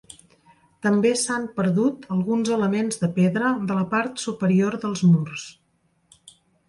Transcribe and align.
També 0.85 1.09
s'han 1.23 1.43
perdut 1.59 2.07
alguns 2.15 2.51
elements 2.57 2.97
de 3.03 3.09
pedra 3.19 3.51
de 3.73 3.77
la 3.81 3.87
part 3.95 4.25
superior 4.25 4.79
dels 4.87 5.05
murs. 5.11 5.45